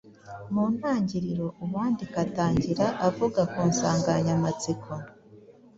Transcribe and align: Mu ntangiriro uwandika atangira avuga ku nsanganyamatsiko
Mu 0.53 0.63
ntangiriro 0.75 1.45
uwandika 1.63 2.15
atangira 2.25 2.85
avuga 3.07 3.41
ku 3.51 3.59
nsanganyamatsiko 3.69 4.91